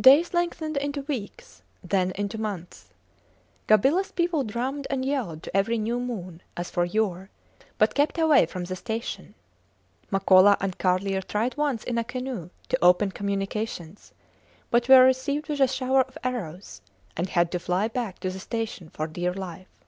Days 0.00 0.34
lengthened 0.34 0.76
into 0.76 1.02
weeks, 1.02 1.62
then 1.84 2.10
into 2.16 2.36
months. 2.36 2.88
Gobilas 3.68 4.10
people 4.12 4.42
drummed 4.42 4.88
and 4.90 5.04
yelled 5.04 5.44
to 5.44 5.56
every 5.56 5.78
new 5.78 6.00
moon, 6.00 6.42
as 6.56 6.76
of 6.76 6.92
yore, 6.92 7.30
but 7.78 7.94
kept 7.94 8.18
away 8.18 8.44
from 8.44 8.64
the 8.64 8.74
station. 8.74 9.36
Makola 10.10 10.56
and 10.60 10.76
Carlier 10.78 11.22
tried 11.22 11.56
once 11.56 11.84
in 11.84 11.96
a 11.96 12.02
canoe 12.02 12.50
to 12.70 12.84
open 12.84 13.12
communications, 13.12 14.12
but 14.72 14.88
were 14.88 15.04
received 15.04 15.48
with 15.48 15.60
a 15.60 15.68
shower 15.68 16.00
of 16.00 16.18
arrows, 16.24 16.80
and 17.16 17.28
had 17.28 17.52
to 17.52 17.60
fly 17.60 17.86
back 17.86 18.18
to 18.18 18.30
the 18.30 18.40
station 18.40 18.90
for 18.90 19.06
dear 19.06 19.32
life. 19.32 19.84